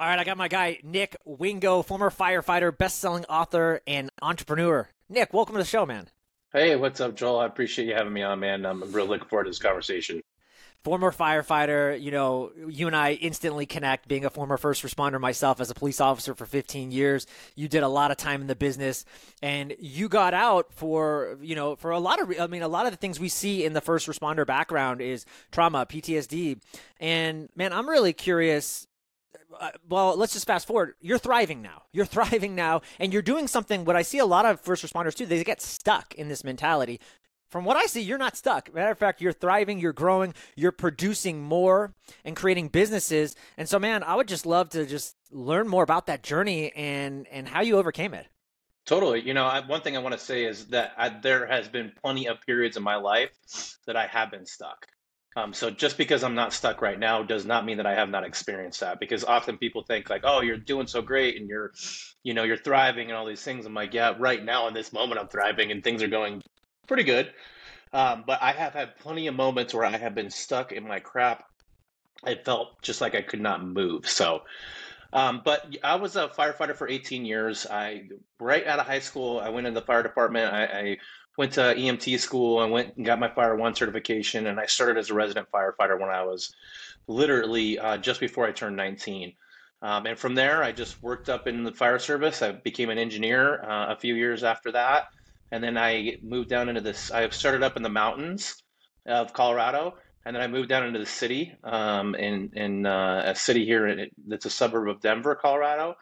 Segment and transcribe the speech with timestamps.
[0.00, 4.88] All right, I got my guy Nick Wingo, former firefighter, best-selling author, and entrepreneur.
[5.08, 6.06] Nick, welcome to the show, man.
[6.52, 7.40] Hey, what's up, Joel?
[7.40, 8.64] I appreciate you having me on, man.
[8.64, 10.22] I'm really looking forward to this conversation.
[10.84, 14.06] Former firefighter, you know, you and I instantly connect.
[14.06, 17.26] Being a former first responder myself as a police officer for 15 years,
[17.56, 19.04] you did a lot of time in the business,
[19.42, 22.32] and you got out for, you know, for a lot of.
[22.40, 25.26] I mean, a lot of the things we see in the first responder background is
[25.50, 26.60] trauma, PTSD,
[27.00, 28.86] and man, I'm really curious
[29.60, 30.94] uh, well, let's just fast forward.
[31.00, 31.82] You're thriving now.
[31.92, 33.84] You're thriving now, and you're doing something.
[33.84, 37.00] What I see a lot of first responders do, they get stuck in this mentality.
[37.50, 38.72] From what I see, you're not stuck.
[38.74, 43.34] Matter of fact, you're thriving, you're growing, you're producing more and creating businesses.
[43.56, 47.26] And so, man, I would just love to just learn more about that journey and
[47.28, 48.26] and how you overcame it.
[48.84, 49.20] Totally.
[49.20, 51.92] You know, I, one thing I want to say is that I, there has been
[52.02, 53.30] plenty of periods in my life
[53.86, 54.86] that I have been stuck.
[55.36, 58.08] Um, so just because I'm not stuck right now does not mean that I have
[58.08, 58.98] not experienced that.
[58.98, 61.72] Because often people think like, "Oh, you're doing so great and you're,
[62.24, 64.92] you know, you're thriving and all these things." I'm like, "Yeah, right now in this
[64.92, 66.42] moment I'm thriving and things are going
[66.86, 67.32] pretty good."
[67.92, 71.00] Um, but I have had plenty of moments where I have been stuck in my
[71.00, 71.44] crap.
[72.24, 74.08] I felt just like I could not move.
[74.08, 74.42] So,
[75.12, 77.66] um, but I was a firefighter for 18 years.
[77.66, 78.08] I
[78.40, 80.52] right out of high school, I went into the fire department.
[80.52, 80.96] I, I
[81.38, 84.48] went to EMT school and went and got my Fire One certification.
[84.48, 86.52] And I started as a resident firefighter when I was
[87.06, 89.32] literally uh, just before I turned 19.
[89.80, 92.42] Um, and from there, I just worked up in the fire service.
[92.42, 95.04] I became an engineer uh, a few years after that.
[95.52, 98.60] And then I moved down into this, I started up in the mountains
[99.06, 99.94] of Colorado.
[100.26, 104.08] And then I moved down into the city um, in, in uh, a city here
[104.26, 105.94] that's a suburb of Denver, Colorado.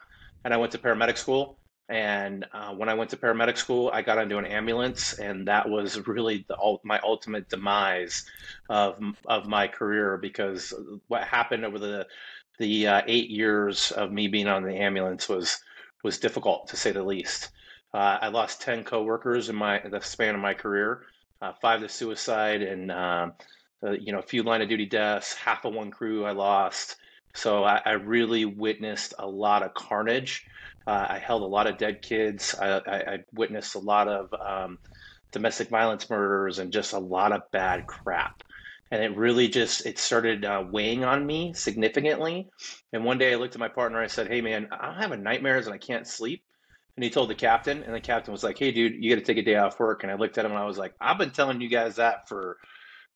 [0.43, 1.59] And I went to paramedic school.
[1.89, 5.69] And uh, when I went to paramedic school, I got onto an ambulance, and that
[5.69, 8.25] was really the, my ultimate demise
[8.69, 10.73] of of my career because
[11.07, 12.05] what happened over the
[12.59, 15.59] the uh, eight years of me being on the ambulance was
[16.03, 17.51] was difficult to say the least.
[17.93, 21.03] Uh, I lost ten coworkers in my the span of my career,
[21.41, 23.33] uh, five to suicide, and um,
[23.81, 25.35] uh, you know a few line of duty deaths.
[25.35, 26.97] Half of one crew I lost.
[27.33, 30.43] So I, I really witnessed a lot of carnage
[30.87, 32.55] uh, I held a lot of dead kids.
[32.59, 34.79] I, I, I witnessed a lot of um,
[35.33, 38.41] domestic violence murders and just a lot of bad crap.
[38.89, 42.47] And it really just it started uh, weighing on me significantly.
[42.93, 44.01] And one day I looked at my partner.
[44.01, 46.41] I said, "Hey man, I'm having nightmares and I can't sleep."
[46.95, 49.25] And he told the captain, and the captain was like, "Hey dude, you got to
[49.25, 51.17] take a day off work." And I looked at him and I was like, "I've
[51.17, 52.57] been telling you guys that for."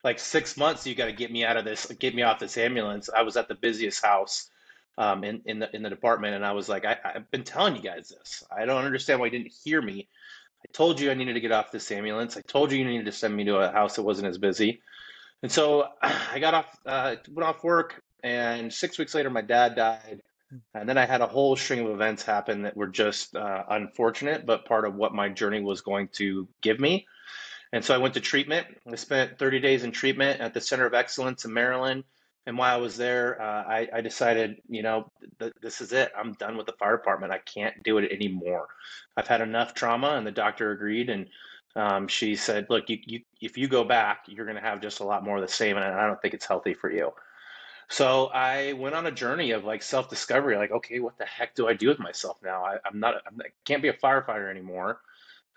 [0.03, 2.57] like six months you got to get me out of this get me off this
[2.57, 4.49] ambulance i was at the busiest house
[4.97, 7.75] um, in in the in the department, and I was like, I, I've been telling
[7.75, 8.44] you guys this.
[8.56, 10.07] I don't understand why you didn't hear me.
[10.63, 12.38] I told you I needed to get off this ambulance.
[12.38, 14.81] I told you you needed to send me to a house that wasn't as busy.
[15.41, 19.75] And so I got off, uh, went off work, and six weeks later, my dad
[19.75, 20.22] died.
[20.74, 24.46] And then I had a whole string of events happen that were just uh, unfortunate,
[24.46, 27.07] but part of what my journey was going to give me.
[27.72, 28.68] And so I went to treatment.
[28.85, 32.03] I spent 30 days in treatment at the Center of Excellence in Maryland.
[32.47, 36.12] And while I was there, uh, I, I, decided, you know, th- this is it.
[36.18, 37.31] I'm done with the fire department.
[37.31, 38.68] I can't do it anymore.
[39.16, 41.09] I've had enough trauma, and the doctor agreed.
[41.09, 41.28] And
[41.75, 45.01] um, she said, look, you, you, if you go back, you're going to have just
[45.01, 47.13] a lot more of the same, and I don't think it's healthy for you.
[47.90, 50.56] So I went on a journey of like self discovery.
[50.57, 52.63] Like, okay, what the heck do I do with myself now?
[52.63, 55.01] I, am not, I'm, I can't be a firefighter anymore.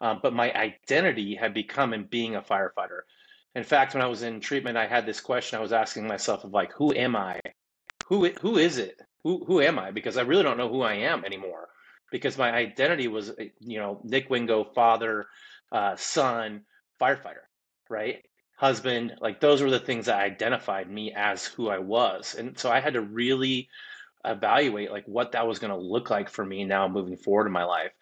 [0.00, 3.03] Um, but my identity had become in being a firefighter.
[3.54, 6.44] In fact, when I was in treatment, I had this question I was asking myself
[6.44, 7.41] of like, who am I?
[8.06, 9.00] Who who is it?
[9.22, 9.91] Who who am I?
[9.92, 11.69] Because I really don't know who I am anymore.
[12.10, 15.26] Because my identity was, eh, you know, Nick Wingo, father,
[15.72, 16.62] uh, son,
[17.00, 17.47] firefighter,
[17.88, 18.25] right?
[18.56, 22.34] Husband, like those were the things that identified me as who I was.
[22.34, 23.69] And so I had to really
[24.25, 27.53] evaluate like what that was going to look like for me now moving forward in
[27.53, 27.93] my life.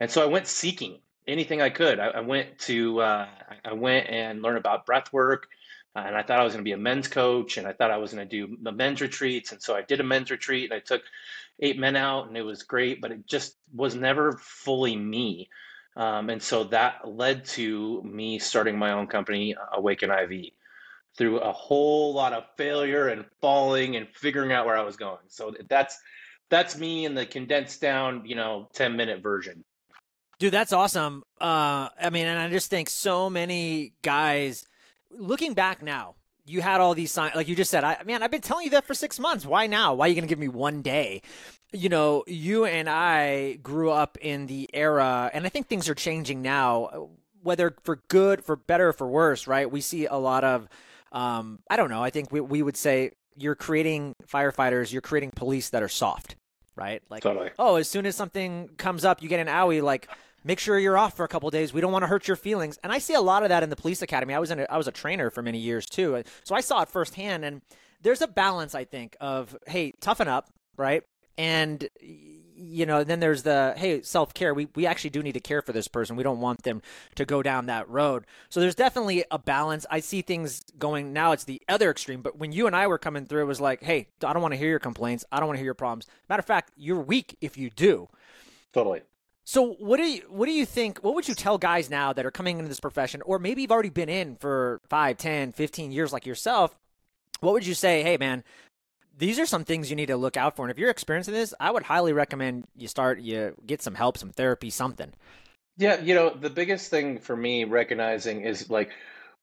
[0.00, 1.98] And so I went seeking anything I could.
[1.98, 3.28] I, I went to uh,
[3.64, 5.48] I went and learned about breath work,
[5.96, 7.90] uh, and I thought I was going to be a men's coach, and I thought
[7.90, 10.70] I was going to do the men's retreats, and so I did a men's retreat,
[10.70, 11.02] and I took
[11.60, 15.48] eight men out, and it was great, but it just was never fully me.
[15.96, 20.50] Um, and so that led to me starting my own company, Awaken IV,
[21.16, 25.22] through a whole lot of failure and falling and figuring out where I was going.
[25.28, 25.98] So that's
[26.50, 29.64] that's me in the condensed down, you know, 10 minute version.
[30.44, 31.24] Dude, that's awesome.
[31.40, 34.66] Uh, I mean, and I just think so many guys
[35.10, 38.30] looking back now, you had all these signs, like you just said, I man, I've
[38.30, 39.46] been telling you that for six months.
[39.46, 39.94] Why now?
[39.94, 41.22] Why are you going to give me one day?
[41.72, 45.94] You know, you and I grew up in the era, and I think things are
[45.94, 47.08] changing now,
[47.42, 49.70] whether for good, for better, for worse, right?
[49.70, 50.68] We see a lot of,
[51.10, 55.30] um, I don't know, I think we, we would say you're creating firefighters, you're creating
[55.30, 56.36] police that are soft
[56.76, 57.02] right?
[57.08, 57.50] Like, Totally.
[57.56, 60.08] oh, as soon as something comes up, you get an owie, like
[60.44, 61.72] make sure you're off for a couple days.
[61.72, 62.78] We don't want to hurt your feelings.
[62.84, 64.34] And I see a lot of that in the police academy.
[64.34, 66.82] I was in a, I was a trainer for many years too, so I saw
[66.82, 67.44] it firsthand.
[67.44, 67.62] And
[68.02, 71.02] there's a balance, I think, of hey, toughen up, right?
[71.36, 71.88] And
[72.56, 74.54] you know, then there's the hey, self care.
[74.54, 76.14] We we actually do need to care for this person.
[76.16, 76.82] We don't want them
[77.16, 78.24] to go down that road.
[78.48, 79.86] So there's definitely a balance.
[79.90, 81.32] I see things going now.
[81.32, 82.22] It's the other extreme.
[82.22, 84.52] But when you and I were coming through, it was like, hey, I don't want
[84.52, 85.24] to hear your complaints.
[85.32, 86.06] I don't want to hear your problems.
[86.28, 88.08] Matter of fact, you're weak if you do.
[88.72, 89.02] Totally.
[89.44, 92.24] So what do you what do you think what would you tell guys now that
[92.24, 95.92] are coming into this profession or maybe you've already been in for 5, 10, 15
[95.92, 96.74] years like yourself?
[97.40, 98.42] What would you say, "Hey man,
[99.16, 100.64] these are some things you need to look out for.
[100.64, 104.16] And if you're experiencing this, I would highly recommend you start you get some help,
[104.16, 105.12] some therapy, something."
[105.76, 108.92] Yeah, you know, the biggest thing for me recognizing is like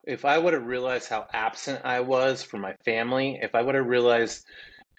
[0.04, 3.76] if I would have realized how absent I was from my family, if I would
[3.76, 4.46] have realized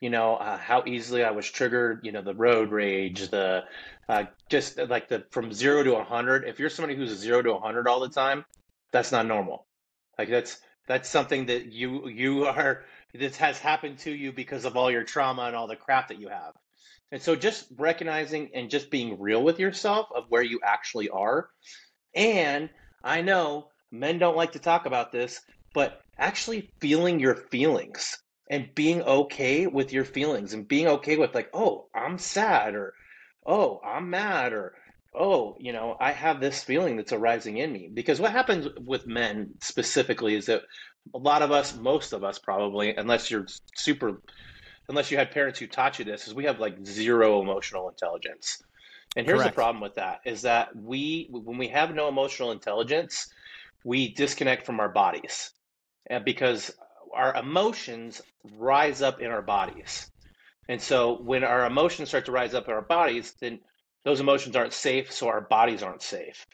[0.01, 3.65] you know uh, how easily I was triggered, you know, the road rage, the
[4.13, 6.45] uh, just uh, like the from zero to a hundred.
[6.45, 8.45] If you're somebody who's zero to a hundred all the time,
[8.93, 9.67] that's not normal.
[10.19, 14.77] Like that's that's something that you you are this has happened to you because of
[14.77, 16.53] all your trauma and all the crap that you have.
[17.11, 21.49] And so just recognizing and just being real with yourself of where you actually are.
[22.15, 22.69] And
[23.03, 25.41] I know men don't like to talk about this,
[25.73, 28.19] but actually feeling your feelings
[28.51, 32.93] and being okay with your feelings and being okay with like, oh, I'm sad or
[33.47, 34.75] oh, I'm mad or
[35.15, 37.91] oh, you know, I have this feeling that's arising in me.
[37.93, 40.63] Because what happens with men specifically is that
[41.15, 43.47] a lot of us, most of us probably, unless you're
[43.77, 44.23] super,
[44.89, 48.59] unless you had parents who taught you this, is we have like zero emotional intelligence.
[49.17, 49.55] And here's Correct.
[49.55, 53.27] the problem with that is that we, when we have no emotional intelligence,
[53.85, 55.51] we disconnect from our bodies
[56.09, 56.71] and because
[57.15, 58.23] our emotions
[58.57, 60.11] rise up in our bodies.
[60.73, 63.61] And so when our emotions start to rise up in our bodies, then
[64.07, 66.47] those emotions aren't safe, so our bodies aren't safe.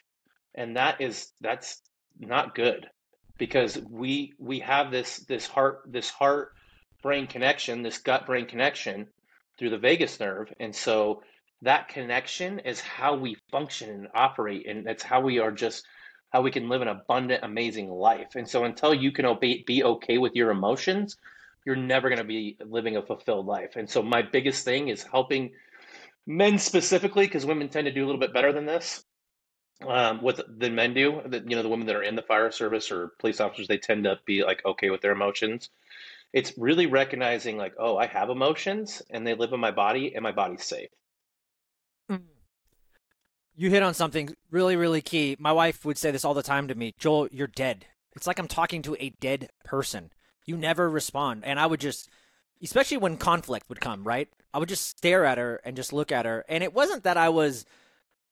[0.53, 1.81] And that is that's
[2.19, 2.89] not good
[3.37, 6.51] because we we have this this heart this heart
[7.01, 9.07] brain connection, this gut brain connection
[9.57, 10.53] through the vagus nerve.
[10.59, 11.23] And so
[11.61, 15.85] that connection is how we function and operate and that's how we are just
[16.31, 18.35] how we can live an abundant amazing life.
[18.35, 21.15] And so until you can obey, be okay with your emotions,
[21.65, 23.75] you're never going to be living a fulfilled life.
[23.75, 25.51] And so my biggest thing is helping
[26.25, 29.03] men specifically because women tend to do a little bit better than this
[29.85, 31.21] um, with than men do.
[31.25, 33.77] The, you know, the women that are in the fire service or police officers, they
[33.77, 35.69] tend to be like okay with their emotions.
[36.31, 40.21] It's really recognizing like, oh, I have emotions and they live in my body and
[40.21, 40.89] my body's safe.
[42.11, 42.21] Mm.
[43.55, 45.35] You hit on something really, really key.
[45.39, 47.85] My wife would say this all the time to me Joel, you're dead.
[48.15, 50.11] It's like I'm talking to a dead person.
[50.45, 51.43] You never respond.
[51.45, 52.09] And I would just,
[52.61, 54.29] especially when conflict would come, right?
[54.53, 56.45] I would just stare at her and just look at her.
[56.49, 57.65] And it wasn't that I was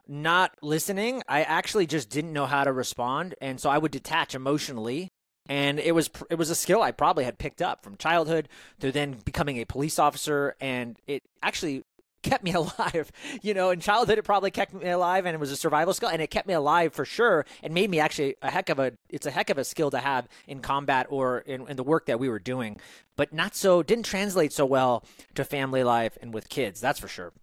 [0.07, 1.21] not listening.
[1.27, 3.36] I actually just didn't know how to respond.
[3.42, 5.12] And so I would detach emotionally.
[5.50, 8.50] And it was it was a skill I probably had picked up from childhood
[8.81, 11.83] to then becoming a police officer, and it actually
[12.24, 13.12] kept me alive.
[13.42, 16.10] You know, in childhood, it probably kept me alive, and it was a survival skill,
[16.10, 18.94] and it kept me alive for sure, and made me actually a heck of a.
[19.10, 22.06] It's a heck of a skill to have in combat or in, in the work
[22.08, 22.80] that we were doing,
[23.16, 25.04] but not so didn't translate so well
[25.36, 26.80] to family life and with kids.
[26.81, 27.34] That's for sure.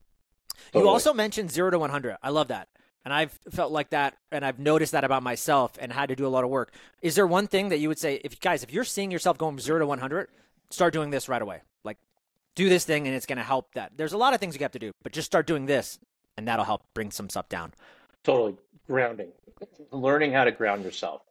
[0.67, 0.85] Totally.
[0.85, 2.17] You also mentioned zero to one hundred.
[2.23, 2.69] I love that.
[3.05, 6.27] And I've felt like that, and I've noticed that about myself, and had to do
[6.27, 6.73] a lot of work.
[7.03, 9.59] Is there one thing that you would say, if guys, if you're seeing yourself going
[9.59, 10.29] zero to one hundred,
[10.71, 11.61] start doing this right away.
[12.55, 13.93] Do this thing and it's going to help that.
[13.97, 15.99] There's a lot of things you have to do, but just start doing this
[16.37, 17.73] and that'll help bring some stuff down.
[18.23, 18.57] Totally.
[18.87, 19.33] Grounding,
[19.91, 21.23] learning how to ground yourself.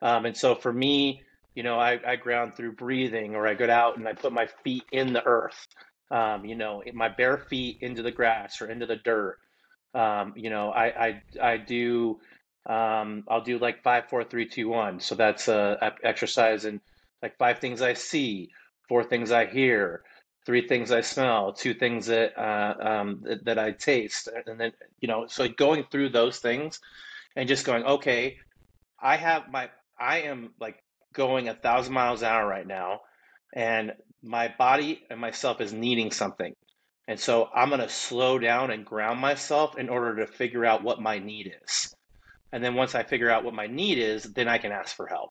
[0.00, 1.22] Um, and so for me,
[1.54, 4.48] you know, I, I ground through breathing or I go out and I put my
[4.64, 5.66] feet in the earth,
[6.10, 9.38] um, you know, my bare feet into the grass or into the dirt.
[9.94, 12.18] Um, you know, I, I, I do,
[12.66, 14.98] um, I'll do like five, four, three, two, one.
[14.98, 16.80] So that's a exercise and
[17.22, 18.50] like five things I see,
[18.88, 20.02] four things I hear,
[20.44, 24.72] three things I smell, two things that uh, um, that, that I taste, and then
[25.00, 26.80] you know, so going through those things
[27.36, 28.38] and just going, okay,
[29.00, 30.82] I have my, I am like
[31.12, 33.00] going a thousand miles an hour right now,
[33.54, 36.54] and my body and myself is needing something,
[37.08, 41.00] and so I'm gonna slow down and ground myself in order to figure out what
[41.00, 41.94] my need is,
[42.52, 45.06] and then once I figure out what my need is, then I can ask for
[45.06, 45.30] help.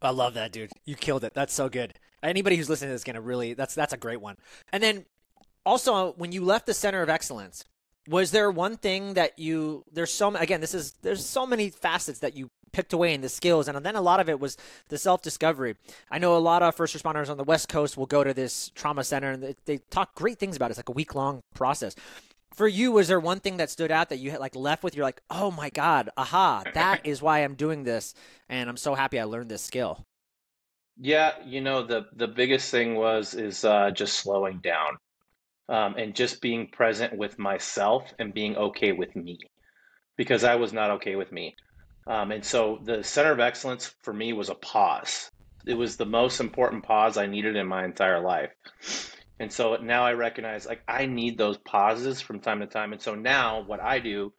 [0.00, 0.70] I love that, dude.
[0.84, 1.34] You killed it.
[1.34, 1.94] That's so good.
[2.22, 4.36] Anybody who's listening to is gonna really that's that's a great one.
[4.72, 5.06] And then
[5.64, 7.64] also when you left the center of excellence,
[8.08, 12.20] Was there one thing that you there's so again this is there's so many facets
[12.20, 14.56] that you picked away in the skills and then a lot of it was
[14.88, 15.76] the self-discovery.
[16.10, 18.70] I know a lot of first responders on the West Coast will go to this
[18.74, 20.72] trauma center and they, they talk great things about it.
[20.72, 21.94] It's like a week long process.
[22.54, 24.96] For you, was there one thing that stood out that you had like left with?
[24.96, 28.14] You're like, oh my god, aha, that is why I'm doing this,
[28.48, 30.04] and I'm so happy I learned this skill.
[31.00, 34.98] Yeah, you know the the biggest thing was is uh, just slowing down
[35.68, 39.38] um, and just being present with myself and being okay with me
[40.16, 41.56] because I was not okay with me.
[42.06, 45.30] Um, and so the center of excellence for me was a pause.
[45.66, 48.50] It was the most important pause I needed in my entire life.
[49.40, 52.92] And so now I recognize like I need those pauses from time to time.
[52.92, 54.32] And so now what I do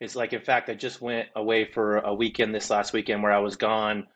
[0.00, 3.32] is like, in fact, I just went away for a weekend this last weekend where
[3.32, 4.06] I was gone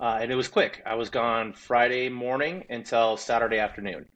[0.00, 0.82] uh, and it was quick.
[0.86, 4.06] I was gone Friday morning until Saturday afternoon,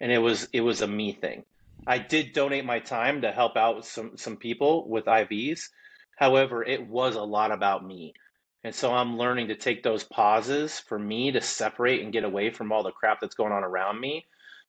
[0.00, 1.44] and it was it was a me thing.
[1.86, 5.68] I did donate my time to help out some some people with IVs.
[6.16, 8.14] However, it was a lot about me.
[8.64, 12.50] And so I'm learning to take those pauses for me to separate and get away
[12.50, 14.26] from all the crap that's going on around me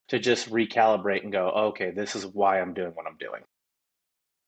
[0.09, 3.41] to just recalibrate and go, okay, this is why I'm doing what I'm doing.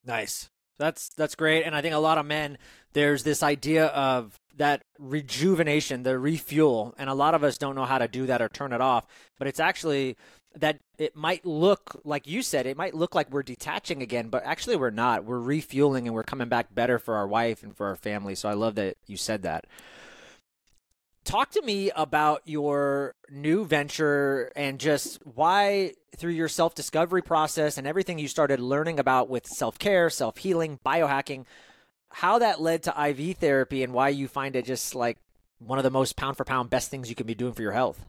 [0.06, 0.50] Nice.
[0.82, 1.64] That's that's great.
[1.64, 2.58] And I think a lot of men
[2.94, 7.86] there's this idea of that rejuvenation, the refuel, and a lot of us don't know
[7.86, 9.06] how to do that or turn it off.
[9.38, 10.18] But it's actually
[10.56, 14.44] that it might look like you said, it might look like we're detaching again, but
[14.44, 15.24] actually we're not.
[15.24, 18.36] We're refueling and we're coming back better for our wife and for our family.
[18.36, 19.66] So I love that you said that.
[21.24, 27.78] Talk to me about your new venture and just why, through your self discovery process
[27.78, 31.46] and everything you started learning about with self care, self healing, biohacking,
[32.10, 35.18] how that led to IV therapy and why you find it just like
[35.60, 37.72] one of the most pound for pound best things you can be doing for your
[37.72, 38.04] health.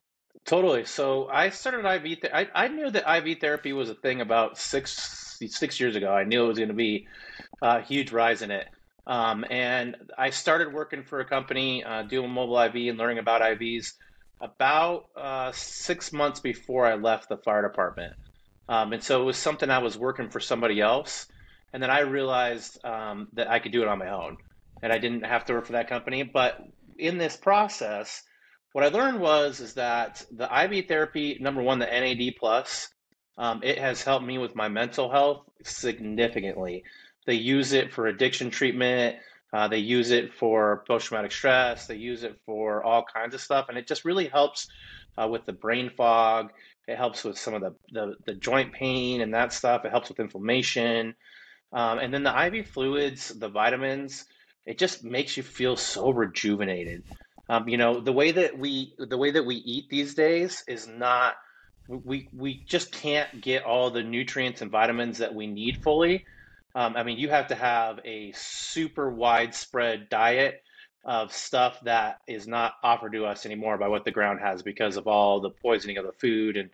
[0.45, 0.85] Totally.
[0.87, 2.21] So I started IV.
[2.21, 6.13] Th- I, I knew that IV therapy was a thing about six six years ago.
[6.13, 7.07] I knew it was going to be
[7.61, 8.69] a huge rise in it.
[9.07, 13.41] Um, and I started working for a company uh, doing mobile IV and learning about
[13.41, 13.93] IVs
[14.41, 18.15] about uh, six months before I left the fire department.
[18.69, 21.27] Um, and so it was something I was working for somebody else.
[21.73, 24.37] And then I realized um, that I could do it on my own
[24.83, 26.23] and I didn't have to work for that company.
[26.25, 26.59] But
[26.99, 28.23] in this process,
[28.73, 32.89] what I learned was is that the IV therapy, number one, the NAD plus,
[33.39, 36.85] um, it has helped me with my mental health significantly.
[37.27, 39.17] They use it for addiction treatment.
[39.53, 41.87] Uh, they use it for post traumatic stress.
[41.87, 44.67] They use it for all kinds of stuff, and it just really helps
[45.19, 46.51] uh, with the brain fog.
[46.89, 49.85] It helps with some of the, the, the joint pain and that stuff.
[49.85, 51.15] It helps with inflammation.
[51.73, 54.25] Um, and then the IV fluids, the vitamins,
[54.67, 57.05] it just makes you feel so rejuvenated.
[57.49, 60.87] Um, you know, the way that we the way that we eat these days is
[60.87, 61.35] not
[61.89, 66.25] we we just can't get all the nutrients and vitamins that we need fully.
[66.75, 70.63] Um, I mean, you have to have a super widespread diet
[71.05, 74.97] of stuff that is not offered to us anymore by what the ground has because
[74.97, 76.71] of all the poisoning of the food and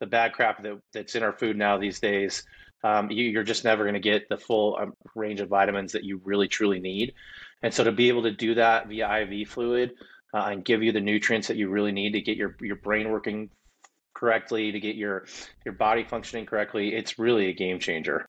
[0.00, 2.44] the bad crap that, that's in our food now these days
[2.84, 6.04] um, you, are just never going to get the full um, range of vitamins that
[6.04, 7.14] you really truly need.
[7.62, 9.94] And so to be able to do that via IV fluid
[10.32, 13.10] uh, and give you the nutrients that you really need to get your, your brain
[13.10, 13.50] working
[14.14, 15.26] correctly, to get your,
[15.64, 18.27] your body functioning correctly, it's really a game changer.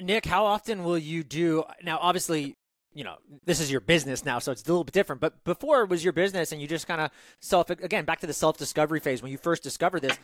[0.00, 1.98] Nick, how often will you do now?
[2.00, 2.56] Obviously,
[2.92, 5.20] you know this is your business now, so it's a little bit different.
[5.20, 8.26] But before it was your business, and you just kind of self again back to
[8.26, 10.18] the self discovery phase when you first discovered this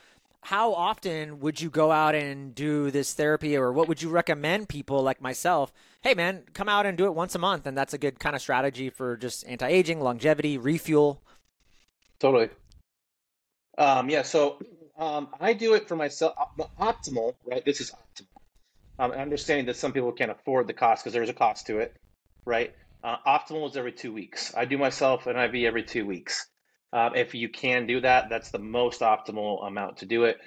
[0.46, 4.68] how often would you go out and do this therapy or what would you recommend
[4.68, 7.92] people like myself hey man come out and do it once a month and that's
[7.92, 11.20] a good kind of strategy for just anti-aging longevity refuel
[12.20, 12.48] totally
[13.76, 14.56] um, yeah so
[14.98, 17.92] um, i do it for myself the optimal right this is
[18.98, 21.96] um, understanding that some people can't afford the cost because there's a cost to it
[22.46, 22.74] right
[23.04, 26.46] uh, optimal is every two weeks i do myself an iv every two weeks
[26.92, 30.38] um, if you can do that, that's the most optimal amount to do it.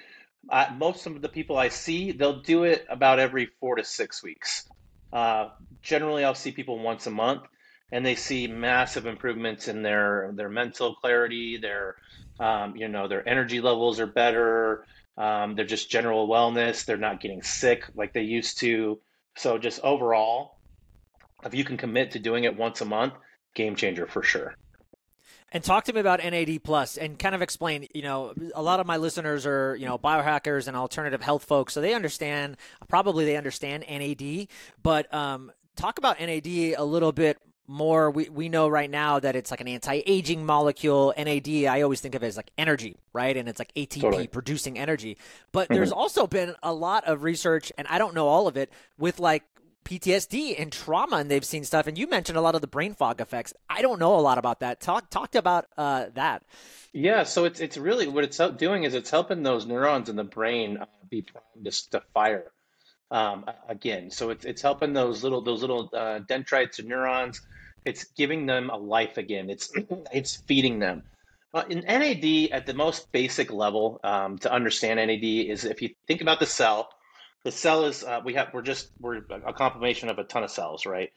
[0.50, 4.22] Uh, most of the people I see, they'll do it about every four to six
[4.22, 4.66] weeks.
[5.12, 5.50] Uh,
[5.82, 7.42] generally, I'll see people once a month,
[7.92, 11.58] and they see massive improvements in their their mental clarity.
[11.58, 11.96] Their
[12.40, 14.86] um, you know their energy levels are better.
[15.20, 16.86] Um, they're just general wellness.
[16.86, 18.98] They're not getting sick like they used to.
[19.36, 20.56] So just overall,
[21.44, 23.12] if you can commit to doing it once a month,
[23.54, 24.54] game changer for sure.
[25.52, 28.80] And talk to me about NAD plus and kind of explain, you know, a lot
[28.80, 32.56] of my listeners are, you know, biohackers and alternative health folks, so they understand,
[32.88, 34.46] probably they understand NAD,
[34.82, 37.36] but um, talk about NAD a little bit
[37.66, 42.00] more we, we know right now that it's like an anti-aging molecule nad i always
[42.00, 43.36] think of it as like energy right?
[43.36, 44.26] And it's like atp totally.
[44.26, 45.16] producing energy.
[45.52, 45.74] But mm-hmm.
[45.74, 49.18] there's also been a lot of research and i don't know all of it with
[49.18, 49.44] like
[49.84, 51.86] ptsd and trauma and they've seen stuff.
[51.86, 53.54] And you mentioned a lot of the brain fog effects.
[53.68, 54.80] I don't know a lot about that.
[54.80, 56.44] Talk talked about uh, that.
[56.92, 60.24] Yeah so it's it's really what it's doing is it's helping those neurons in the
[60.24, 62.52] brain uh, be primed to, to fire
[63.10, 64.10] um, again.
[64.10, 67.40] So it's it's helping those little those little uh, dendrites and neurons.
[67.84, 69.50] It's giving them a life again.
[69.50, 69.70] It's
[70.12, 71.02] it's feeding them.
[71.52, 75.90] Uh, in NAD, at the most basic level, um, to understand NAD is if you
[76.06, 76.88] think about the cell,
[77.44, 80.50] the cell is uh, we have we're just we're a compilation of a ton of
[80.50, 81.10] cells, right?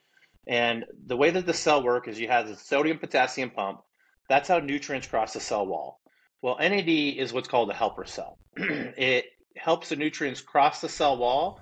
[0.48, 3.82] And the way that the cell work is you have the sodium potassium pump.
[4.28, 6.00] That's how nutrients cross the cell wall.
[6.42, 8.38] Well, NAD is what's called a helper cell.
[8.58, 11.60] it helps the nutrients cross the cell wall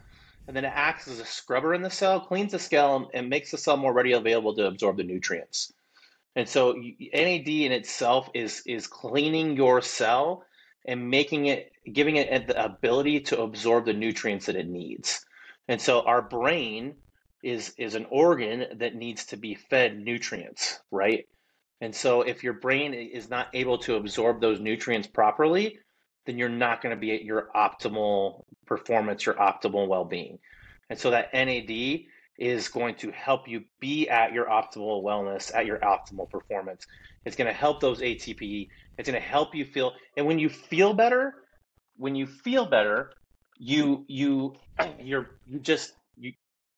[0.48, 3.52] and then it acts as a scrubber in the cell, cleans the cell, and makes
[3.52, 5.74] the cell more ready available to absorb the nutrients.
[6.36, 10.46] And so NAD in itself is is cleaning your cell
[10.86, 15.26] and making it, giving it the ability to absorb the nutrients that it needs.
[15.68, 16.96] And so our brain
[17.44, 21.28] is is an organ that needs to be fed nutrients, right?
[21.82, 25.80] And so if your brain is not able to absorb those nutrients properly,
[26.26, 30.40] then you're not going to be at your optimal performance, your optimal well being.
[30.90, 32.06] And so that NAD
[32.38, 36.86] is going to help you be at your optimal wellness, at your optimal performance.
[37.26, 38.68] It's going to help those ATP.
[38.98, 39.94] It's going to help you feel.
[40.18, 41.36] And when you feel better,
[41.98, 43.12] when you feel better,
[43.58, 44.56] you you
[45.00, 46.34] you're you just you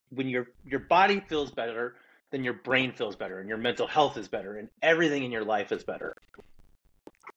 [0.09, 1.95] when your your body feels better,
[2.31, 5.45] then your brain feels better, and your mental health is better, and everything in your
[5.45, 6.13] life is better.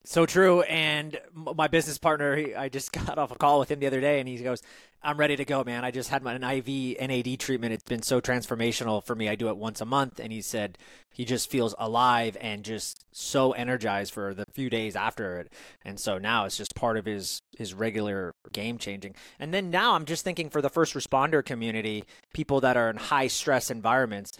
[0.08, 0.62] So true.
[0.62, 4.20] And my business partner, I just got off a call with him the other day,
[4.20, 4.62] and he goes,
[5.02, 5.84] "I'm ready to go, man.
[5.84, 7.72] I just had my an IV NAD treatment.
[7.72, 9.28] It's been so transformational for me.
[9.28, 10.78] I do it once a month." And he said
[11.12, 15.52] he just feels alive and just so energized for the few days after it.
[15.84, 19.16] And so now it's just part of his his regular game changing.
[19.40, 22.96] And then now I'm just thinking for the first responder community, people that are in
[22.96, 24.30] high stress environments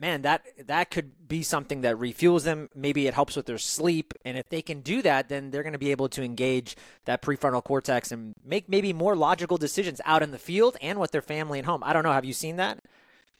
[0.00, 2.68] man, that that could be something that refuels them.
[2.74, 5.72] Maybe it helps with their sleep, and if they can do that, then they're going
[5.72, 10.22] to be able to engage that prefrontal cortex and make maybe more logical decisions out
[10.22, 11.82] in the field and with their family and home.
[11.84, 12.12] I don't know.
[12.12, 12.80] Have you seen that?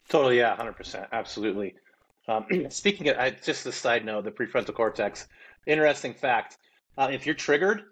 [0.09, 1.75] Totally, yeah, hundred percent, absolutely.
[2.27, 5.29] Um, speaking of, I, just a side note, the prefrontal cortex.
[5.67, 6.59] Interesting fact:
[6.97, 7.85] uh, if you're triggered,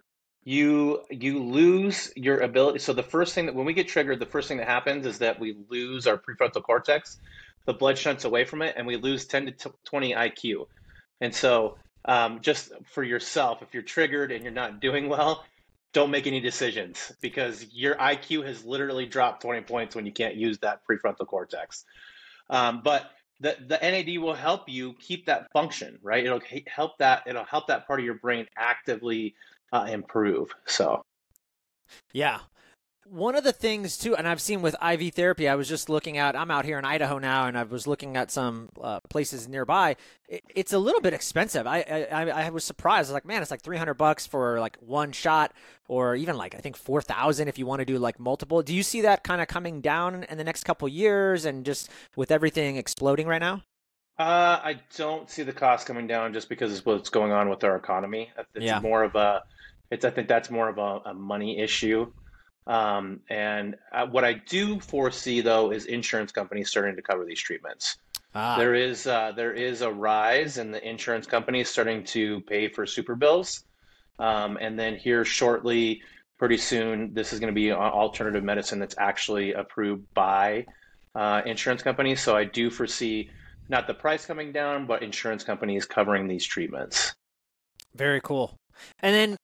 [0.45, 2.79] you you lose your ability.
[2.79, 5.19] So the first thing that when we get triggered, the first thing that happens is
[5.19, 7.19] that we lose our prefrontal cortex
[7.67, 10.67] the blood shunts away from it and we lose 10 to 20 IQ.
[11.21, 15.45] And so, um, just for yourself, if you're triggered and you're not doing well,
[15.93, 20.37] don't make any decisions because your IQ has literally dropped 20 points when you can't
[20.37, 21.85] use that prefrontal cortex.
[22.51, 26.25] Um, but the, the NAD will help you keep that function, right?
[26.25, 29.35] It'll help that, it'll help that part of your brain actively
[29.73, 30.55] uh, improve.
[30.67, 31.03] So,
[32.13, 32.41] yeah,
[33.11, 36.19] one of the things too, and I've seen with IV therapy, I was just looking
[36.19, 36.37] at.
[36.37, 39.97] I'm out here in Idaho now, and I was looking at some uh, places nearby.
[40.29, 41.67] It, it's a little bit expensive.
[41.67, 43.09] I, I I was surprised.
[43.09, 45.53] I was like, man, it's like 300 bucks for like one shot,
[45.89, 48.63] or even like I think 4,000 if you want to do like multiple.
[48.63, 51.91] Do you see that kind of coming down in the next couple years, and just
[52.17, 53.63] with everything exploding right now?
[54.19, 57.63] Uh, I don't see the cost coming down just because of what's going on with
[57.65, 58.31] our economy.
[58.55, 58.81] It's yeah.
[58.81, 59.43] more of a,
[59.91, 62.11] it's I think that's more of a, a money issue.
[62.67, 67.41] Um, and uh, what I do foresee, though, is insurance companies starting to cover these
[67.41, 67.97] treatments.
[68.35, 68.59] Ah.
[68.59, 72.85] There is uh, there is a rise in the insurance companies starting to pay for
[72.85, 73.65] super bills,
[74.19, 76.03] um, and then here shortly,
[76.39, 80.67] pretty soon, this is going to be alternative medicine that's actually approved by
[81.15, 82.21] uh, insurance companies.
[82.21, 83.31] So I do foresee
[83.69, 87.15] not the price coming down, but insurance companies covering these treatments.
[87.95, 88.57] Very cool.
[89.01, 89.37] And then,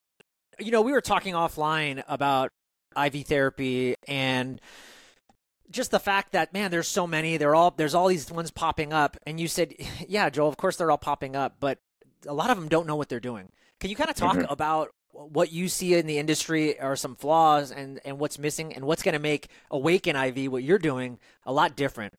[0.59, 2.51] you know, we were talking offline about
[2.97, 4.61] IV therapy and
[5.71, 8.93] just the fact that man there's so many they're all there's all these ones popping
[8.93, 9.17] up.
[9.27, 9.75] And you said
[10.09, 11.79] yeah Joel of course they're all popping up but
[12.27, 13.51] a lot of them don't know what they're doing.
[13.81, 14.53] Can you kind of talk mm-hmm.
[14.53, 18.85] about what you see in the industry are some flaws and and what's missing and
[18.85, 22.15] what's going to make awaken iv what you're doing a lot different?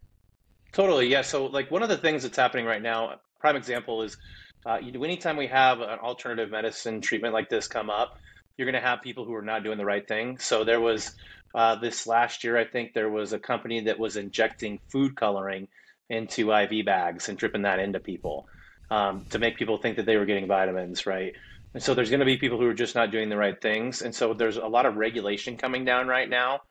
[0.71, 1.21] Totally yeah.
[1.21, 4.17] So like one of the things that's happening right now prime example is
[4.65, 8.17] uh, anytime we have an alternative medicine treatment like this come up
[8.57, 10.37] you're going to have people who are not doing the right thing.
[10.37, 11.13] So there was
[11.55, 15.67] uh, this last year, I think there was a company that was injecting food coloring
[16.09, 18.47] into IV bags and dripping that into people
[18.91, 21.33] um, to make people think that they were getting vitamins, right?
[21.73, 24.01] And so there's going to be people who are just not doing the right things.
[24.01, 26.61] And so there's a lot of regulation coming down right now.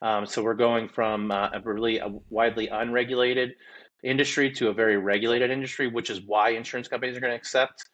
[0.00, 3.54] Um, so we're going from uh, a really a widely unregulated
[4.02, 7.84] industry to a very regulated industry, which is why insurance companies are going to accept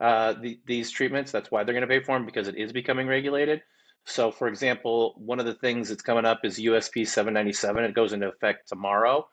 [0.00, 1.32] uh, the, these treatments.
[1.32, 3.62] That's why they're going to pay for them because it is becoming regulated.
[4.04, 7.84] So, for example, one of the things that's coming up is USP 797.
[7.84, 9.26] It goes into effect tomorrow.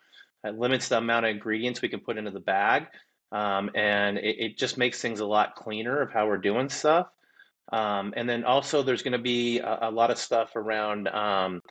[0.43, 2.87] It limits the amount of ingredients we can put into the bag.
[3.31, 7.07] Um, and it, it, just makes things a lot cleaner of how we're doing stuff.
[7.71, 11.61] Um, and then also, there's going to be a, a, lot of stuff around, um,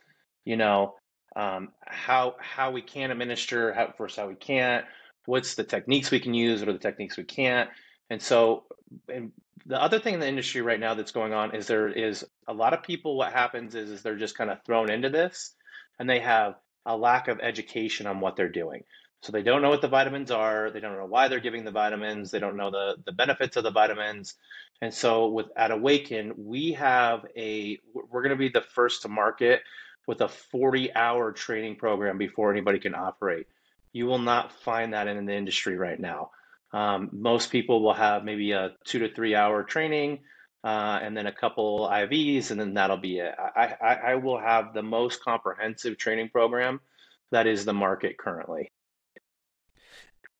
[0.45, 0.95] you know,
[1.37, 4.85] um, how how we can administer, how first how we can't,
[5.27, 7.71] what's the techniques we can use, what are the techniques we can't.
[8.13, 8.65] And so,
[9.09, 9.33] and
[9.65, 12.53] the other thing in the industry right now that's going on is there is a
[12.53, 13.17] lot of people.
[13.17, 15.55] What happens is, is they're just kind of thrown into this,
[15.99, 18.85] and they have a lack of education on what they're doing.
[19.23, 20.71] So they don't know what the vitamins are.
[20.71, 22.31] They don't know why they're giving the vitamins.
[22.31, 24.35] They don't know the, the benefits of the vitamins.
[24.83, 29.09] And so with at Awaken, we have a we're going to be the first to
[29.09, 29.63] market
[30.07, 33.47] with a 40 hour training program before anybody can operate.
[33.95, 36.33] You will not find that in the industry right now.
[36.73, 40.21] Um, most people will have maybe a two to three hour training
[40.65, 43.35] uh, and then a couple IVs, and then that'll be it.
[43.39, 46.81] I, I, I will have the most comprehensive training program
[47.31, 48.71] that is the market currently.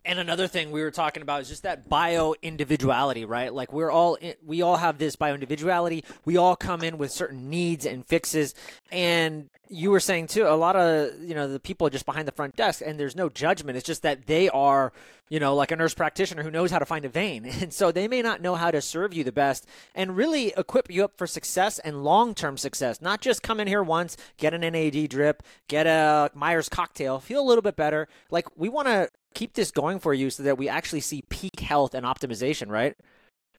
[0.05, 3.55] And another thing we were talking about is just that bio individuality, right?
[3.55, 6.05] Like we're all we all have this bio individuality.
[6.25, 8.55] We all come in with certain needs and fixes.
[8.91, 12.33] And you were saying too, a lot of you know the people just behind the
[12.33, 13.77] front desk, and there's no judgment.
[13.77, 14.93] It's just that they are
[15.31, 17.93] you know like a nurse practitioner who knows how to find a vein, and so
[17.93, 21.17] they may not know how to serve you the best and really equip you up
[21.17, 23.01] for success and long term success.
[23.01, 27.41] Not just come in here once, get an NAD drip, get a Myers cocktail, feel
[27.41, 28.09] a little bit better.
[28.31, 31.61] Like we want to keep this going for you so that we actually see peak
[31.61, 32.97] health and optimization, right?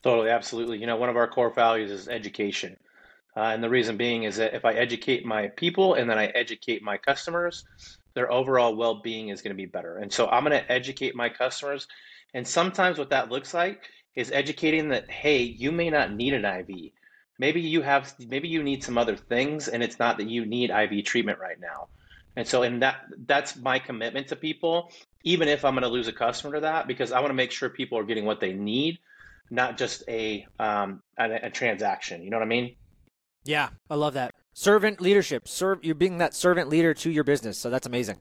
[0.03, 0.79] Totally, absolutely.
[0.79, 2.77] You know, one of our core values is education.
[3.35, 6.27] Uh, and the reason being is that if I educate my people and then I
[6.27, 7.65] educate my customers,
[8.13, 9.97] their overall well being is going to be better.
[9.97, 11.87] And so I'm going to educate my customers.
[12.33, 13.83] And sometimes what that looks like
[14.15, 16.91] is educating that, hey, you may not need an IV.
[17.39, 20.69] Maybe you have, maybe you need some other things, and it's not that you need
[20.69, 21.87] IV treatment right now.
[22.35, 24.91] And so, and that that's my commitment to people,
[25.23, 27.51] even if I'm going to lose a customer to that, because I want to make
[27.51, 28.99] sure people are getting what they need,
[29.51, 32.23] not just a um a, a transaction.
[32.23, 32.75] You know what I mean?
[33.45, 35.47] Yeah, I love that servant leadership.
[35.47, 38.19] Serve you're being that servant leader to your business, so that's amazing.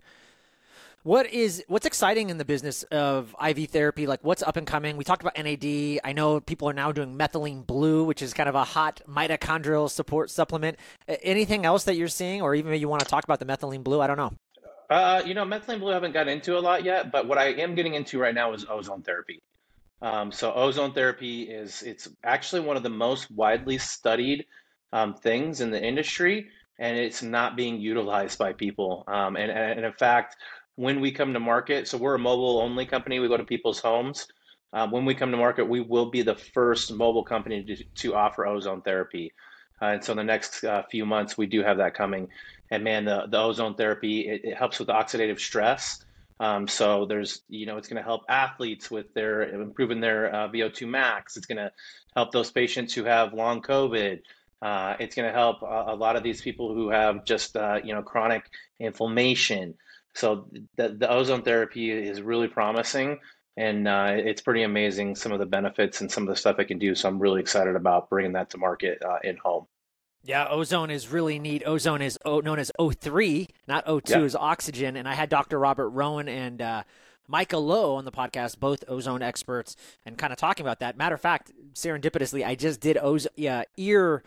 [1.04, 4.06] What is what's exciting in the business of IV therapy?
[4.06, 4.96] Like what's up and coming?
[4.96, 5.98] We talked about NAD.
[6.04, 9.90] I know people are now doing methylene blue, which is kind of a hot mitochondrial
[9.90, 10.78] support supplement.
[11.08, 14.00] Anything else that you're seeing, or even you want to talk about the methylene blue?
[14.00, 14.32] I don't know.
[14.90, 17.46] Uh, you know, methylene blue I haven't gotten into a lot yet, but what I
[17.46, 19.42] am getting into right now is ozone therapy.
[20.02, 24.46] Um, so ozone therapy is it's actually one of the most widely studied
[24.92, 29.02] um, things in the industry, and it's not being utilized by people.
[29.08, 30.36] Um, and, and in fact,
[30.82, 31.86] when we come to market.
[31.86, 33.20] So we're a mobile only company.
[33.20, 34.26] We go to people's homes.
[34.72, 38.14] Uh, when we come to market, we will be the first mobile company to, to
[38.16, 39.32] offer ozone therapy.
[39.80, 42.26] Uh, and so in the next uh, few months, we do have that coming.
[42.72, 46.04] And man, the, the ozone therapy, it, it helps with oxidative stress.
[46.40, 50.48] Um, so there's, you know, it's going to help athletes with their improving their uh,
[50.48, 51.36] VO2 max.
[51.36, 51.70] It's going to
[52.16, 54.20] help those patients who have long COVID.
[54.60, 57.78] Uh, it's going to help a, a, lot of these people who have just, uh,
[57.84, 58.44] you know, chronic
[58.80, 59.74] inflammation.
[60.14, 63.18] So the, the ozone therapy is really promising
[63.56, 66.66] and uh, it's pretty amazing some of the benefits and some of the stuff it
[66.66, 66.94] can do.
[66.94, 69.66] So I'm really excited about bringing that to market uh, in home.
[70.24, 71.62] Yeah, ozone is really neat.
[71.66, 74.20] Ozone is known as O3, not O2 yeah.
[74.20, 74.96] is oxygen.
[74.96, 75.58] And I had Dr.
[75.58, 76.82] Robert Rowen and uh,
[77.26, 80.96] Micah Lowe on the podcast, both ozone experts, and kind of talking about that.
[80.96, 84.22] Matter of fact, serendipitously, I just did ozone, yeah, ear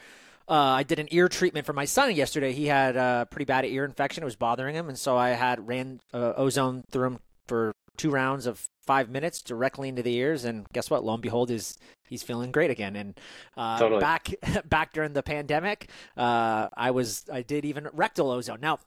[0.47, 2.53] uh, I did an ear treatment for my son yesterday.
[2.53, 5.67] He had a pretty bad ear infection; it was bothering him, and so I had
[5.67, 10.45] ran uh, ozone through him for two rounds of five minutes directly into the ears,
[10.45, 11.03] and guess what?
[11.03, 11.77] Lo and behold, is
[12.07, 12.95] he's feeling great again.
[12.95, 13.19] And
[13.57, 14.01] uh, totally.
[14.01, 14.33] back
[14.65, 18.59] back during the pandemic, uh, I was I did even rectal ozone.
[18.61, 18.79] Now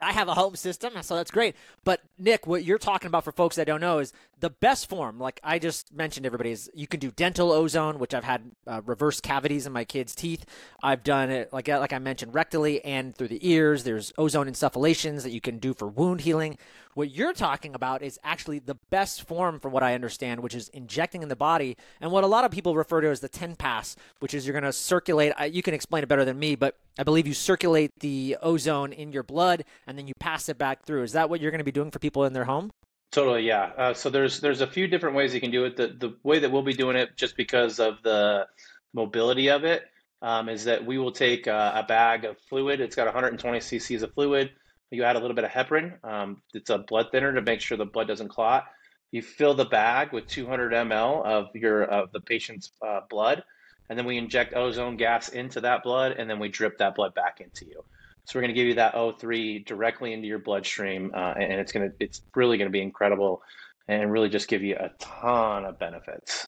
[0.00, 1.54] I have a home system, so that's great.
[1.84, 5.18] But Nick, what you're talking about for folks that don't know is the best form.
[5.18, 8.82] Like I just mentioned, everybody is you can do dental ozone, which I've had uh,
[8.84, 10.44] reverse cavities in my kids' teeth.
[10.82, 13.84] I've done it like like I mentioned rectally and through the ears.
[13.84, 16.58] There's ozone insufflations that you can do for wound healing.
[16.94, 20.68] What you're talking about is actually the best form, from what I understand, which is
[20.68, 23.56] injecting in the body, and what a lot of people refer to as the 10
[23.56, 25.32] pass, which is you're going to circulate.
[25.50, 29.10] You can explain it better than me, but I believe you circulate the ozone in
[29.10, 31.02] your blood and then you pass it back through.
[31.02, 32.70] Is that what you're going to be doing for people in their home?
[33.10, 33.72] Totally, yeah.
[33.76, 35.76] Uh, so there's there's a few different ways you can do it.
[35.76, 38.46] The the way that we'll be doing it, just because of the
[38.94, 39.84] mobility of it,
[40.22, 42.80] um, is that we will take uh, a bag of fluid.
[42.80, 44.50] It's got 120 cc's of fluid.
[44.92, 46.04] You add a little bit of heparin.
[46.04, 48.66] Um, it's a blood thinner to make sure the blood doesn't clot.
[49.10, 53.42] You fill the bag with 200 ml of your of the patient's uh, blood,
[53.88, 57.14] and then we inject ozone gas into that blood, and then we drip that blood
[57.14, 57.82] back into you.
[58.24, 61.72] So we're going to give you that O3 directly into your bloodstream, uh, and it's
[61.72, 63.42] going to it's really going to be incredible,
[63.88, 66.46] and really just give you a ton of benefits.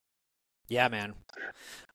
[0.69, 1.15] Yeah, man.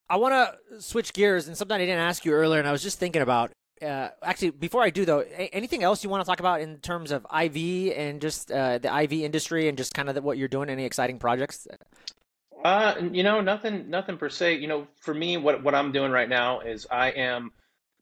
[0.09, 2.83] I want to switch gears, and something I didn't ask you earlier, and I was
[2.83, 3.51] just thinking about.
[3.81, 7.11] Uh, actually, before I do though, anything else you want to talk about in terms
[7.11, 10.47] of IV and just uh, the IV industry and just kind of the, what you're
[10.47, 10.69] doing?
[10.69, 11.67] Any exciting projects?
[12.63, 14.55] Uh, you know, nothing, nothing per se.
[14.55, 17.51] You know, for me, what what I'm doing right now is I am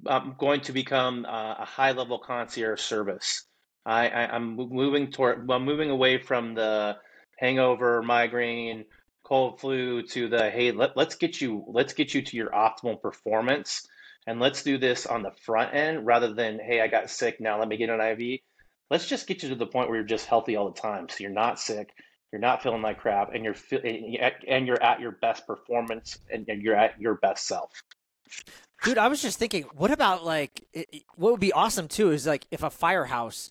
[0.06, 3.44] I'm going to become a high level concierge service.
[3.86, 6.98] I, I am moving toward well, moving away from the
[7.38, 8.86] hangover, migraine,
[9.24, 13.02] cold flu to the hey, let, let's get you let's get you to your optimal
[13.02, 13.88] performance,
[14.28, 17.58] and let's do this on the front end rather than hey, I got sick now,
[17.58, 18.42] let me get an IV.
[18.92, 21.18] Let's just get you to the point where you're just healthy all the time, so
[21.20, 21.90] you're not sick,
[22.32, 23.56] you're not feeling like crap, and you're
[24.48, 27.72] and you're at your best performance and, you're at your best self.
[28.84, 30.64] Dude, I was just thinking, what about like,
[31.16, 33.50] what would be awesome too is like if a firehouse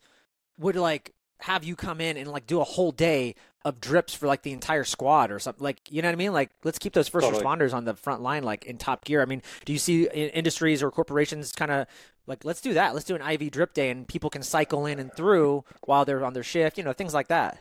[0.58, 4.26] would like have you come in and like do a whole day of drips for
[4.26, 6.32] like the entire squad or something like you know what I mean?
[6.32, 7.42] Like let's keep those first totally.
[7.42, 9.22] responders on the front line like in top gear.
[9.22, 11.86] I mean do you see industries or corporations kind of
[12.26, 12.94] like let's do that.
[12.94, 16.24] Let's do an IV drip day and people can cycle in and through while they're
[16.24, 17.58] on their shift you know things like that.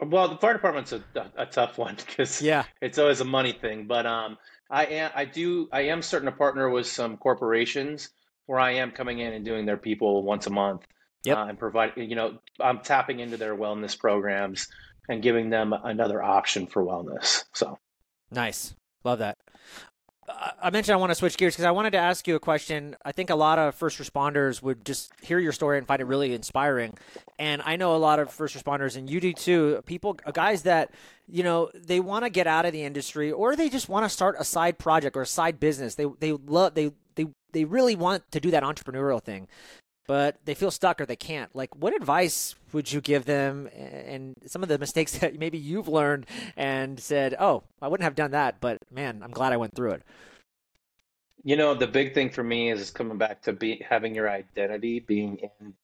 [0.00, 1.02] Well the fire department's a,
[1.36, 2.64] a tough one because yeah.
[2.80, 4.38] it's always a money thing but um
[4.70, 8.10] I am I do I am starting to partner with some corporations
[8.48, 10.86] where I am coming in and doing their people once a month.
[11.24, 11.36] Yep.
[11.36, 14.68] Uh, and providing, you know, I'm tapping into their wellness programs
[15.08, 17.44] and giving them another option for wellness.
[17.54, 17.78] So
[18.30, 18.74] nice.
[19.04, 19.36] Love that.
[20.60, 22.96] I mentioned I want to switch gears because I wanted to ask you a question.
[23.04, 26.04] I think a lot of first responders would just hear your story and find it
[26.04, 26.94] really inspiring.
[27.38, 30.62] And I know a lot of first responders, and you do too, people, uh, guys
[30.62, 30.90] that,
[31.26, 34.08] you know, they want to get out of the industry or they just want to
[34.10, 35.94] start a side project or a side business.
[35.94, 39.48] They, they love, they, they, they really want to do that entrepreneurial thing
[40.08, 41.54] but they feel stuck or they can't.
[41.54, 43.68] Like, what advice would you give them?
[43.76, 48.16] And some of the mistakes that maybe you've learned and said, "Oh, I wouldn't have
[48.16, 50.02] done that," but man, I'm glad I went through it.
[51.44, 54.98] You know, the big thing for me is coming back to be having your identity
[54.98, 55.74] being in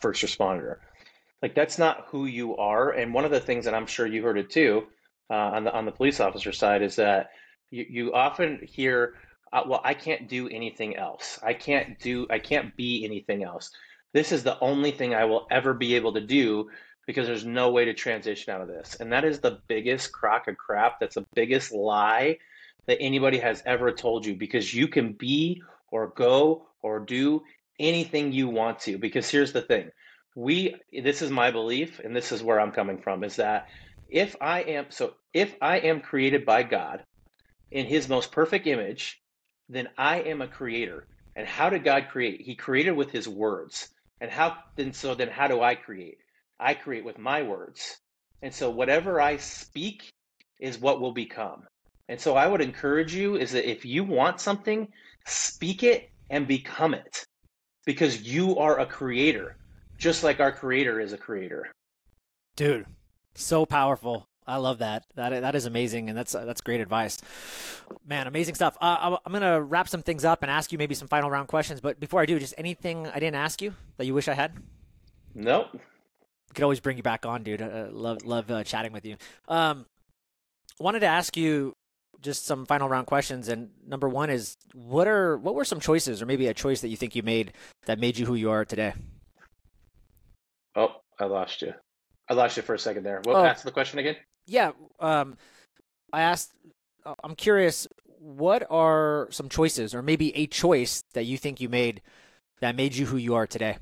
[0.00, 0.78] first responder.
[1.40, 2.90] Like that's not who you are.
[2.90, 4.86] And one of the things that I'm sure you heard it too
[5.30, 7.30] uh, on the on the police officer side is that
[7.70, 9.14] you, you often hear
[9.54, 11.38] uh, well, I can't do anything else.
[11.42, 13.70] I can't do, I can't be anything else.
[14.12, 16.70] This is the only thing I will ever be able to do
[17.06, 18.96] because there's no way to transition out of this.
[18.98, 20.98] And that is the biggest crock of crap.
[20.98, 22.38] That's the biggest lie
[22.86, 27.42] that anybody has ever told you because you can be or go or do
[27.78, 28.98] anything you want to.
[28.98, 29.90] Because here's the thing
[30.34, 33.68] we, this is my belief, and this is where I'm coming from is that
[34.08, 37.04] if I am, so if I am created by God
[37.70, 39.20] in his most perfect image,
[39.68, 41.06] then I am a creator.
[41.36, 42.40] And how did God create?
[42.40, 43.88] He created with his words.
[44.20, 46.18] And how then so then how do I create?
[46.60, 47.98] I create with my words.
[48.42, 50.12] And so whatever I speak
[50.60, 51.64] is what will become.
[52.08, 54.88] And so I would encourage you is that if you want something,
[55.26, 57.24] speak it and become it.
[57.86, 59.56] Because you are a creator,
[59.98, 61.70] just like our creator is a creator.
[62.56, 62.86] Dude,
[63.34, 64.26] so powerful.
[64.46, 65.04] I love that.
[65.14, 67.18] That that is amazing, and that's that's great advice.
[68.06, 68.76] Man, amazing stuff.
[68.80, 71.80] Uh, I'm gonna wrap some things up and ask you maybe some final round questions.
[71.80, 74.52] But before I do, just anything I didn't ask you that you wish I had?
[75.34, 75.78] Nope.
[76.54, 77.62] Could always bring you back on, dude.
[77.62, 79.16] Uh, love love uh, chatting with you.
[79.48, 79.86] Um,
[80.78, 81.74] wanted to ask you
[82.20, 83.48] just some final round questions.
[83.48, 86.88] And number one is, what are what were some choices, or maybe a choice that
[86.88, 87.52] you think you made
[87.86, 88.94] that made you who you are today?
[90.76, 91.72] Oh, I lost you.
[92.28, 93.20] I lost you for a second there.
[93.24, 93.36] What?
[93.36, 93.44] Oh.
[93.44, 95.36] Ask the question again yeah, um,
[96.12, 96.52] I asked.
[97.22, 97.86] I'm curious.
[98.18, 102.00] What are some choices, or maybe a choice that you think you made
[102.60, 103.78] that made you who you are today?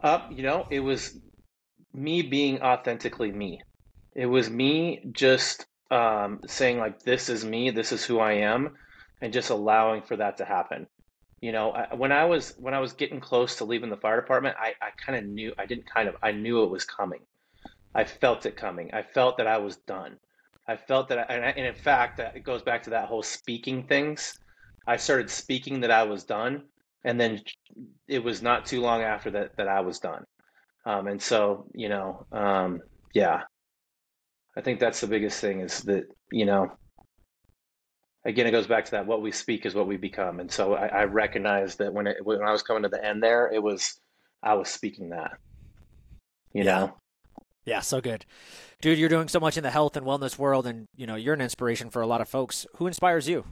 [0.00, 1.18] Uh, you know, it was
[1.92, 3.60] me being authentically me.
[4.14, 7.70] It was me just um, saying like, "This is me.
[7.70, 8.76] This is who I am,"
[9.20, 10.86] and just allowing for that to happen.
[11.40, 14.20] You know, I, when I was when I was getting close to leaving the fire
[14.20, 17.20] department, I, I kind of knew I didn't kind of I knew it was coming.
[17.94, 18.90] I felt it coming.
[18.92, 20.18] I felt that I was done.
[20.68, 23.22] I felt that, I, and, I, and in fact, it goes back to that whole
[23.22, 24.38] speaking things.
[24.86, 26.64] I started speaking that I was done,
[27.04, 27.40] and then
[28.06, 30.24] it was not too long after that that I was done.
[30.84, 32.80] Um, and so, you know, um,
[33.14, 33.42] yeah,
[34.56, 36.70] I think that's the biggest thing is that you know,
[38.24, 40.40] again, it goes back to that what we speak is what we become.
[40.40, 43.22] And so I, I recognized that when it when I was coming to the end
[43.22, 44.00] there, it was
[44.42, 45.38] I was speaking that.
[46.52, 46.64] You Yeah.
[46.64, 46.96] know?
[47.64, 48.24] Yeah, so good.
[48.80, 51.34] Dude, you're doing so much in the health and wellness world and, you know, you're
[51.34, 52.66] an inspiration for a lot of folks.
[52.76, 53.44] Who inspires you?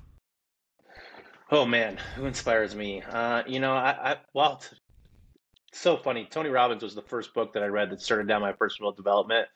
[1.51, 3.03] Oh man, who inspires me?
[3.03, 4.63] Uh, you know, I, I well,
[5.69, 6.27] it's so funny.
[6.31, 9.49] Tony Robbins was the first book that I read that started down my personal development.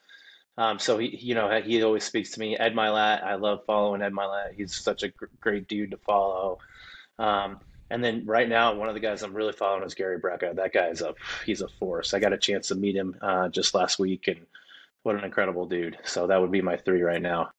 [0.60, 2.54] Um, so he, you know, he always speaks to me.
[2.54, 4.52] Ed Mylett, I love following Ed Mylett.
[4.54, 6.58] He's such a gr- great dude to follow.
[7.18, 10.54] Um, and then right now, one of the guys I'm really following is Gary Brecka.
[10.54, 11.14] That guy's a
[11.46, 12.12] he's a force.
[12.12, 14.40] I got a chance to meet him uh, just last week, and
[15.02, 15.96] what an incredible dude.
[16.04, 17.52] So that would be my three right now.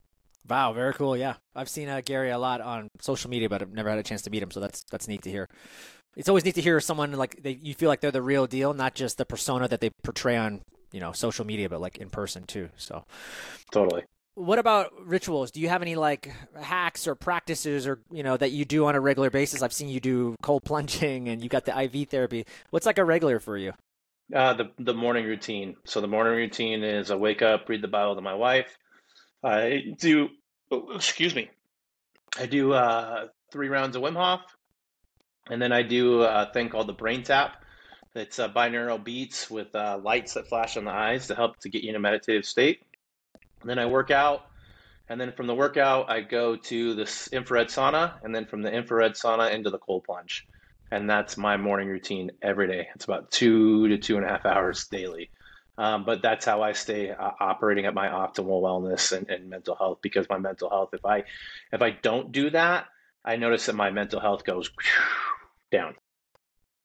[0.48, 1.18] Wow, very cool.
[1.18, 4.04] Yeah, I've seen uh, Gary a lot on social media, but I've never had a
[4.04, 4.52] chance to meet him.
[4.52, 5.50] So that's that's neat to hear.
[6.16, 8.76] It's always neat to hear someone like they, you feel like they're the real deal,
[8.76, 10.62] not just the persona that they portray on
[10.92, 12.70] you know social media, but like in person too.
[12.78, 13.06] So,
[13.72, 14.04] Totally.
[14.36, 15.52] what about rituals?
[15.52, 18.96] Do you have any like hacks or practices or you know that you do on
[18.96, 19.62] a regular basis?
[19.62, 22.46] I've seen you do cold plunging and you got the IV therapy.
[22.70, 23.74] What's like a regular for you?
[24.34, 25.76] Uh, the the morning routine.
[25.86, 28.78] So the morning routine is I wake up, read the Bible to my wife.
[29.44, 30.30] I do,
[30.70, 31.50] oh, excuse me,
[32.40, 34.42] I do uh, three rounds of Wim Hof,
[35.50, 37.61] and then I do a thing called the Brain Tap.
[38.16, 41.70] It's uh, binaural beats with uh, lights that flash on the eyes to help to
[41.70, 42.82] get you in a meditative state.
[43.62, 44.42] And then I work out,
[45.08, 48.72] and then from the workout I go to this infrared sauna, and then from the
[48.72, 50.46] infrared sauna into the cold plunge
[50.92, 52.90] and that's my morning routine every day.
[52.94, 55.32] It's about two to two and a half hours daily.
[55.78, 59.76] Um, but that's how I stay uh, operating at my optimal wellness and, and mental
[59.76, 61.24] health because my mental health, if I
[61.72, 62.86] if I don't do that,
[63.24, 64.70] I notice that my mental health goes
[65.72, 65.96] down.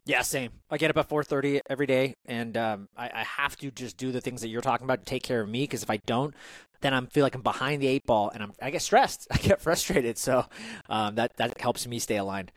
[0.07, 0.53] Yeah, same.
[0.71, 4.13] I get up at 4:30 every day, and um, I, I have to just do
[4.13, 5.65] the things that you're talking about to take care of me.
[5.65, 6.33] Because if I don't,
[6.81, 9.27] then I'm feel like I'm behind the eight ball, and I'm I get stressed.
[9.33, 10.17] I get frustrated.
[10.17, 10.47] So
[10.89, 12.53] um, that that helps me stay aligned.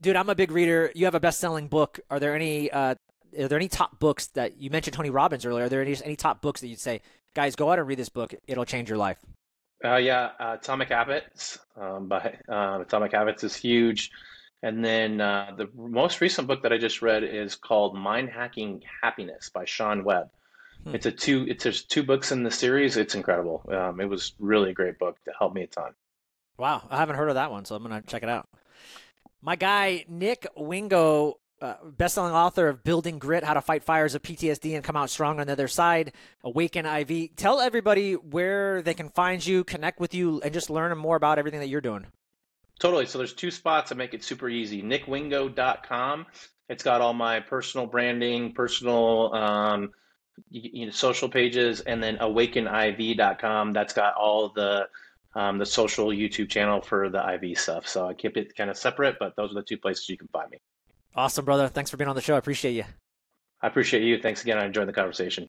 [0.00, 0.92] Dude, I'm a big reader.
[0.94, 1.98] You have a best-selling book.
[2.10, 2.94] Are there any uh,
[3.38, 5.64] are there any top books that you mentioned Tony Robbins earlier?
[5.64, 7.00] Are there any any top books that you'd say,
[7.34, 8.34] guys, go out and read this book.
[8.46, 9.18] It'll change your life.
[9.84, 14.10] Uh, yeah, uh, Atomic Habits um, by uh, Atomic Habits is huge.
[14.62, 18.82] And then uh, the most recent book that I just read is called Mind Hacking
[19.02, 20.30] Happiness by Sean Webb.
[20.84, 20.94] Hmm.
[20.94, 21.46] It's a two.
[21.48, 22.96] It's there's two books in the series.
[22.96, 23.62] It's incredible.
[23.70, 25.92] Um, it was really a great book to help me a ton.
[26.56, 28.48] Wow, I haven't heard of that one, so I'm gonna check it out.
[29.40, 34.22] My guy Nick Wingo, uh, best-selling author of Building Grit: How to Fight Fires of
[34.22, 36.12] PTSD and Come Out Strong on the Other Side.
[36.42, 37.36] Awaken IV.
[37.36, 41.38] Tell everybody where they can find you, connect with you, and just learn more about
[41.38, 42.06] everything that you're doing.
[42.78, 43.06] Totally.
[43.06, 44.82] So there's two spots that make it super easy.
[44.82, 46.26] NickWingo.com.
[46.68, 49.90] It's got all my personal branding, personal um,
[50.50, 53.72] you, know, social pages, and then AwakenIV.com.
[53.72, 54.88] That's got all the
[55.34, 57.86] um, the social YouTube channel for the IV stuff.
[57.86, 60.28] So I keep it kind of separate, but those are the two places you can
[60.28, 60.58] find me.
[61.14, 61.68] Awesome, brother.
[61.68, 62.34] Thanks for being on the show.
[62.34, 62.84] I appreciate you.
[63.60, 64.20] I appreciate you.
[64.20, 64.58] Thanks again.
[64.58, 65.48] I enjoyed the conversation.